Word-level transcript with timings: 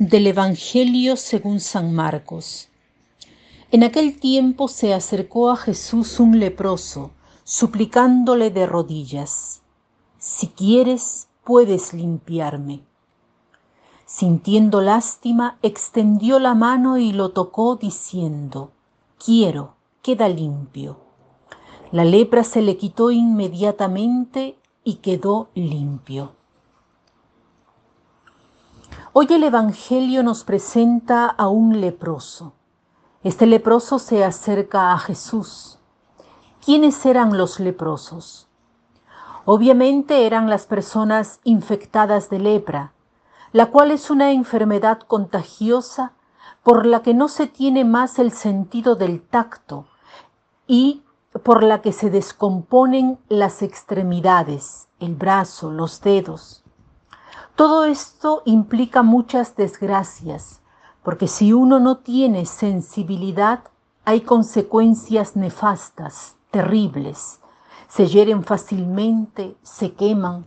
Del 0.00 0.28
Evangelio 0.28 1.14
según 1.14 1.60
San 1.60 1.92
Marcos. 1.92 2.70
En 3.70 3.84
aquel 3.84 4.18
tiempo 4.18 4.66
se 4.66 4.94
acercó 4.94 5.50
a 5.50 5.58
Jesús 5.58 6.18
un 6.18 6.40
leproso, 6.40 7.10
suplicándole 7.44 8.50
de 8.50 8.64
rodillas, 8.64 9.60
Si 10.18 10.46
quieres, 10.46 11.28
puedes 11.44 11.92
limpiarme. 11.92 12.80
Sintiendo 14.06 14.80
lástima, 14.80 15.58
extendió 15.60 16.38
la 16.38 16.54
mano 16.54 16.96
y 16.96 17.12
lo 17.12 17.32
tocó, 17.32 17.76
diciendo, 17.76 18.70
Quiero, 19.22 19.74
queda 20.00 20.30
limpio. 20.30 20.96
La 21.92 22.06
lepra 22.06 22.42
se 22.42 22.62
le 22.62 22.78
quitó 22.78 23.10
inmediatamente 23.10 24.56
y 24.82 24.94
quedó 24.94 25.50
limpio. 25.54 26.39
Hoy 29.12 29.26
el 29.30 29.42
Evangelio 29.42 30.22
nos 30.22 30.44
presenta 30.44 31.26
a 31.26 31.48
un 31.48 31.80
leproso. 31.80 32.52
Este 33.24 33.44
leproso 33.44 33.98
se 33.98 34.24
acerca 34.24 34.92
a 34.92 34.98
Jesús. 34.98 35.80
¿Quiénes 36.64 37.04
eran 37.04 37.36
los 37.36 37.58
leprosos? 37.58 38.46
Obviamente 39.44 40.26
eran 40.26 40.48
las 40.48 40.66
personas 40.66 41.40
infectadas 41.42 42.30
de 42.30 42.38
lepra, 42.38 42.92
la 43.50 43.66
cual 43.72 43.90
es 43.90 44.10
una 44.10 44.30
enfermedad 44.30 45.00
contagiosa 45.00 46.12
por 46.62 46.86
la 46.86 47.02
que 47.02 47.12
no 47.12 47.26
se 47.26 47.48
tiene 47.48 47.84
más 47.84 48.20
el 48.20 48.30
sentido 48.30 48.94
del 48.94 49.22
tacto 49.22 49.86
y 50.68 51.02
por 51.42 51.64
la 51.64 51.82
que 51.82 51.92
se 51.92 52.10
descomponen 52.10 53.18
las 53.28 53.62
extremidades, 53.62 54.86
el 55.00 55.16
brazo, 55.16 55.72
los 55.72 56.00
dedos. 56.00 56.62
Todo 57.60 57.84
esto 57.84 58.40
implica 58.46 59.02
muchas 59.02 59.54
desgracias, 59.54 60.62
porque 61.02 61.28
si 61.28 61.52
uno 61.52 61.78
no 61.78 61.98
tiene 61.98 62.46
sensibilidad, 62.46 63.64
hay 64.06 64.22
consecuencias 64.22 65.36
nefastas, 65.36 66.36
terribles. 66.50 67.38
Se 67.86 68.06
hieren 68.06 68.44
fácilmente, 68.44 69.58
se 69.62 69.92
queman, 69.92 70.46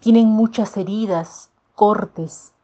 tienen 0.00 0.28
muchas 0.28 0.78
heridas, 0.78 1.50
cortes. 1.74 2.54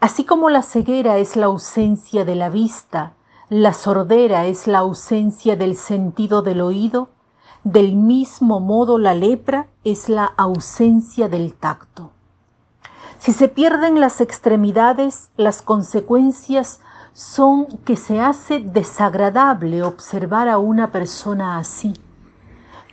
Así 0.00 0.24
como 0.24 0.50
la 0.50 0.60
ceguera 0.60 1.16
es 1.16 1.36
la 1.36 1.46
ausencia 1.46 2.26
de 2.26 2.34
la 2.34 2.50
vista, 2.50 3.14
la 3.48 3.72
sordera 3.72 4.44
es 4.44 4.66
la 4.66 4.80
ausencia 4.80 5.56
del 5.56 5.76
sentido 5.76 6.42
del 6.42 6.60
oído, 6.60 7.08
del 7.64 7.96
mismo 7.96 8.60
modo 8.60 8.98
la 8.98 9.14
lepra 9.14 9.68
es 9.84 10.10
la 10.10 10.26
ausencia 10.26 11.30
del 11.30 11.54
tacto. 11.54 12.12
Si 13.20 13.34
se 13.34 13.48
pierden 13.48 14.00
las 14.00 14.22
extremidades, 14.22 15.30
las 15.36 15.60
consecuencias 15.60 16.80
son 17.12 17.66
que 17.84 17.96
se 17.96 18.18
hace 18.18 18.60
desagradable 18.60 19.82
observar 19.82 20.48
a 20.48 20.56
una 20.56 20.90
persona 20.90 21.58
así. 21.58 21.92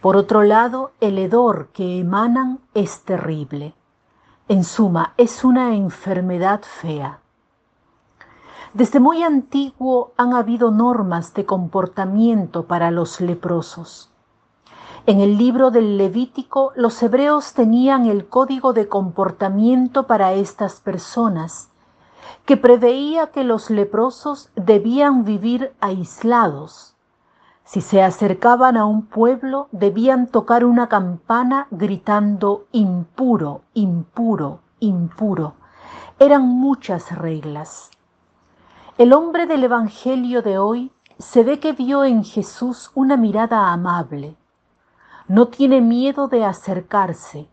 Por 0.01 0.17
otro 0.17 0.43
lado, 0.43 0.91
el 0.99 1.17
hedor 1.17 1.69
que 1.71 1.99
emanan 1.99 2.59
es 2.73 3.03
terrible. 3.03 3.73
En 4.49 4.65
suma, 4.65 5.13
es 5.15 5.45
una 5.45 5.73
enfermedad 5.75 6.61
fea. 6.61 7.21
Desde 8.73 8.99
muy 8.99 9.23
antiguo 9.23 10.11
han 10.17 10.33
habido 10.33 10.71
normas 10.71 11.33
de 11.35 11.45
comportamiento 11.45 12.65
para 12.65 12.91
los 12.91 13.21
leprosos. 13.21 14.11
En 15.09 15.21
el 15.21 15.37
libro 15.37 15.71
del 15.71 15.97
Levítico, 15.97 16.73
los 16.75 17.01
hebreos 17.01 17.53
tenían 17.53 18.07
el 18.07 18.27
código 18.27 18.73
de 18.73 18.89
comportamiento 18.89 20.05
para 20.05 20.33
estas 20.33 20.81
personas, 20.81 21.69
que 22.43 22.57
preveía 22.57 23.27
que 23.27 23.45
los 23.45 23.69
leprosos 23.69 24.49
debían 24.57 25.23
vivir 25.23 25.71
aislados. 25.79 26.97
Si 27.63 27.79
se 27.79 28.03
acercaban 28.03 28.75
a 28.75 28.83
un 28.83 29.05
pueblo, 29.05 29.69
debían 29.71 30.27
tocar 30.27 30.65
una 30.65 30.89
campana 30.89 31.67
gritando 31.71 32.65
impuro, 32.73 33.61
impuro, 33.75 34.59
impuro. 34.81 35.53
Eran 36.19 36.41
muchas 36.41 37.17
reglas. 37.17 37.91
El 38.97 39.13
hombre 39.13 39.45
del 39.45 39.63
Evangelio 39.63 40.41
de 40.41 40.57
hoy 40.57 40.91
se 41.17 41.45
ve 41.45 41.61
que 41.61 41.71
vio 41.71 42.03
en 42.03 42.25
Jesús 42.25 42.91
una 42.93 43.15
mirada 43.15 43.71
amable 43.71 44.35
no 45.27 45.47
tiene 45.49 45.81
miedo 45.81 46.27
de 46.27 46.45
acercarse. 46.45 47.47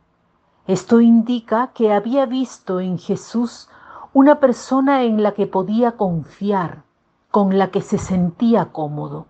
Esto 0.67 1.01
indica 1.01 1.73
que 1.75 1.93
había 1.93 2.27
visto 2.27 2.81
en 2.81 2.99
Jesús 2.99 3.69
una 4.13 4.39
persona 4.39 5.03
en 5.03 5.23
la 5.23 5.33
que 5.33 5.47
podía 5.47 5.97
confiar, 5.97 6.85
con 7.31 7.59
la 7.59 7.71
que 7.71 7.83
se 7.83 7.99
sentía 7.99 8.73
cómodo. 8.73 9.27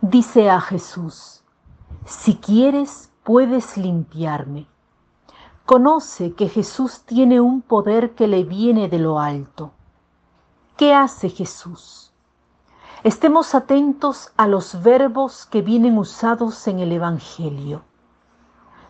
Dice 0.00 0.50
a 0.50 0.60
Jesús, 0.60 1.42
si 2.04 2.36
quieres 2.36 3.12
puedes 3.22 3.76
limpiarme. 3.76 4.66
Conoce 5.66 6.32
que 6.32 6.48
Jesús 6.48 7.02
tiene 7.02 7.40
un 7.40 7.62
poder 7.62 8.16
que 8.16 8.26
le 8.26 8.42
viene 8.42 8.88
de 8.88 8.98
lo 8.98 9.20
alto. 9.20 9.70
¿Qué 10.76 10.94
hace 10.94 11.28
Jesús? 11.28 12.09
Estemos 13.02 13.54
atentos 13.54 14.30
a 14.36 14.46
los 14.46 14.82
verbos 14.82 15.46
que 15.46 15.62
vienen 15.62 15.96
usados 15.96 16.68
en 16.68 16.80
el 16.80 16.92
Evangelio. 16.92 17.80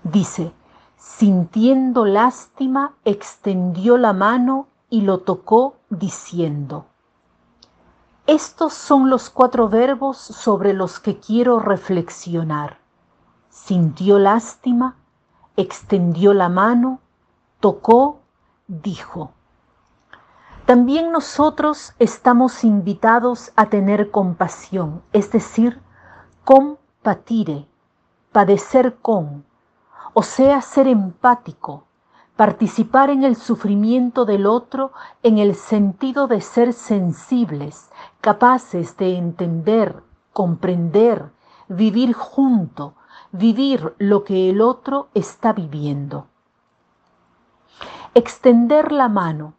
Dice, 0.02 0.52
sintiendo 0.96 2.04
lástima, 2.04 2.94
extendió 3.04 3.98
la 3.98 4.12
mano 4.12 4.66
y 4.88 5.02
lo 5.02 5.18
tocó 5.20 5.76
diciendo. 5.90 6.86
Estos 8.26 8.74
son 8.74 9.10
los 9.10 9.30
cuatro 9.30 9.68
verbos 9.68 10.16
sobre 10.16 10.72
los 10.72 10.98
que 10.98 11.20
quiero 11.20 11.60
reflexionar. 11.60 12.78
Sintió 13.48 14.18
lástima, 14.18 14.96
extendió 15.56 16.34
la 16.34 16.48
mano, 16.48 16.98
tocó, 17.60 18.22
dijo. 18.66 19.34
También 20.70 21.10
nosotros 21.10 21.94
estamos 21.98 22.62
invitados 22.62 23.50
a 23.56 23.66
tener 23.70 24.12
compasión, 24.12 25.02
es 25.12 25.32
decir, 25.32 25.80
compatire, 26.44 27.66
padecer 28.30 28.94
con, 29.02 29.44
o 30.14 30.22
sea, 30.22 30.62
ser 30.62 30.86
empático, 30.86 31.86
participar 32.36 33.10
en 33.10 33.24
el 33.24 33.34
sufrimiento 33.34 34.24
del 34.24 34.46
otro 34.46 34.92
en 35.24 35.38
el 35.38 35.56
sentido 35.56 36.28
de 36.28 36.40
ser 36.40 36.72
sensibles, 36.72 37.90
capaces 38.20 38.96
de 38.96 39.16
entender, 39.16 40.04
comprender, 40.32 41.32
vivir 41.66 42.12
junto, 42.12 42.94
vivir 43.32 43.96
lo 43.98 44.22
que 44.22 44.48
el 44.50 44.60
otro 44.60 45.08
está 45.14 45.52
viviendo. 45.52 46.28
Extender 48.14 48.92
la 48.92 49.08
mano 49.08 49.54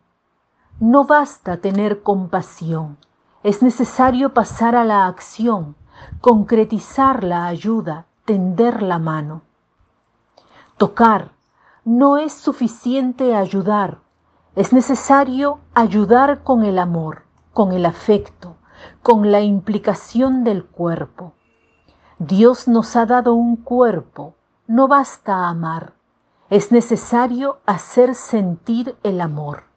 no 0.82 1.06
basta 1.06 1.58
tener 1.58 2.02
compasión, 2.02 2.98
es 3.44 3.62
necesario 3.62 4.34
pasar 4.34 4.76
a 4.76 4.84
la 4.84 5.06
acción, 5.06 5.76
concretizar 6.22 7.24
la 7.24 7.46
ayuda, 7.46 8.08
tender 8.26 8.82
la 8.82 8.98
mano. 8.98 9.44
Tocar, 10.78 11.34
no 11.86 12.18
es 12.18 12.34
suficiente 12.34 13.36
ayudar, 13.36 14.00
es 14.56 14.74
necesario 14.74 15.60
ayudar 15.76 16.42
con 16.42 16.64
el 16.64 16.80
amor, 16.80 17.26
con 17.54 17.74
el 17.74 17.86
afecto, 17.86 18.56
con 19.04 19.32
la 19.32 19.42
implicación 19.42 20.44
del 20.44 20.66
cuerpo. 20.66 21.34
Dios 22.18 22.68
nos 22.68 22.96
ha 22.96 23.06
dado 23.06 23.36
un 23.36 23.56
cuerpo, 23.56 24.34
no 24.66 24.88
basta 24.88 25.48
amar, 25.48 25.94
es 26.50 26.72
necesario 26.72 27.60
hacer 27.68 28.16
sentir 28.16 28.98
el 29.04 29.22
amor. 29.22 29.71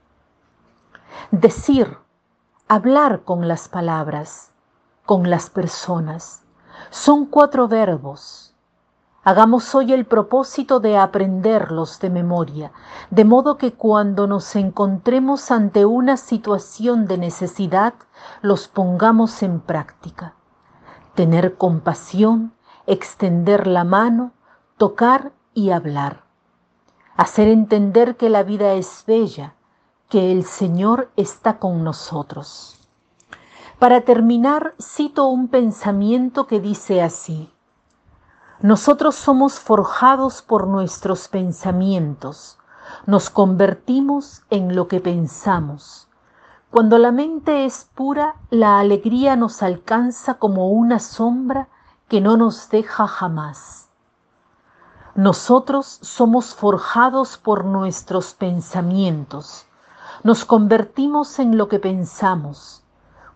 Decir, 1.40 1.98
hablar 2.69 3.25
con 3.25 3.48
las 3.48 3.69
palabras, 3.69 4.52
con 5.04 5.31
las 5.31 5.50
personas, 5.50 6.44
son 6.90 7.26
cuatro 7.26 7.66
verbos. 7.66 8.54
Hagamos 9.25 9.75
hoy 9.75 9.92
el 9.92 10.06
propósito 10.06 10.78
de 10.78 10.96
aprenderlos 10.96 11.98
de 11.98 12.08
memoria, 12.08 12.70
de 13.10 13.25
modo 13.25 13.58
que 13.58 13.72
cuando 13.72 14.28
nos 14.28 14.54
encontremos 14.54 15.50
ante 15.50 15.84
una 15.84 16.16
situación 16.19 17.06
de 17.08 17.19
necesidad, 17.19 17.94
los 18.40 18.69
pongamos 18.69 19.42
en 19.42 19.58
práctica. 19.58 20.36
Tener 21.16 21.56
compasión, 21.56 22.54
extender 22.86 23.66
la 23.66 23.82
mano, 23.82 24.31
tocar 24.76 25.32
y 25.52 25.70
hablar. 25.70 26.22
Hacer 27.16 27.48
entender 27.48 28.16
que 28.16 28.31
la 28.31 28.44
vida 28.44 28.75
es 28.75 29.02
bella, 29.04 29.56
que 30.14 30.31
el 30.31 30.44
Señor 30.44 31.11
está 31.16 31.58
con 31.58 31.82
nosotros. 31.82 32.78
Para 33.81 34.02
terminar, 34.02 34.76
cito 34.81 35.26
un 35.26 35.49
pensamiento 35.49 36.46
que 36.46 36.61
dice 36.61 37.02
así, 37.02 37.52
nosotros 38.61 39.16
somos 39.16 39.58
forjados 39.58 40.40
por 40.40 40.69
nuestros 40.69 41.26
pensamientos, 41.26 42.58
nos 43.06 43.28
convertimos 43.28 44.44
en 44.50 44.76
lo 44.76 44.87
que 44.87 45.00
pensamos, 45.00 46.06
Cuando 46.70 46.96
la 46.99 47.10
mente 47.10 47.64
es 47.64 47.90
pura, 47.93 48.37
la 48.50 48.78
alegría 48.78 49.34
nos 49.34 49.64
alcanza 49.64 50.34
como 50.34 50.69
una 50.69 51.00
sombra 51.00 51.69
que 52.06 52.20
no 52.20 52.37
nos 52.37 52.69
deja 52.69 53.08
jamás. 53.08 53.88
Nosotros 55.17 55.99
somos 56.02 56.55
forjados 56.55 57.37
por 57.37 57.64
nuestros 57.64 58.32
pensamientos, 58.34 59.67
nos 60.24 60.46
convertimos 60.46 61.38
en 61.38 61.58
lo 61.58 61.68
que 61.68 61.78
pensamos. 61.78 62.82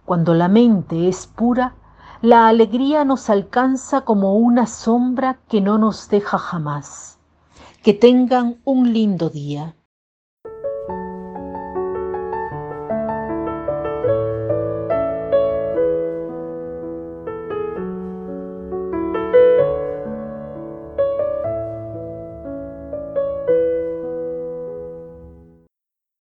Cuando 0.07 0.33
la 0.33 0.49
mente 0.49 1.07
es 1.07 1.27
pura, 1.27 1.75
la 2.23 2.49
alegría 2.49 3.05
nos 3.05 3.29
alcanza 3.29 4.01
como 4.01 4.37
una 4.37 4.67
sombra 4.67 5.39
que 5.49 5.61
no 5.61 5.77
nos 5.77 6.09
deja 6.09 6.39
jamás. 6.39 7.19
Que 7.83 7.93
tengan 7.93 8.57
un 8.65 8.95
lindo 8.95 9.29
día. 9.29 9.77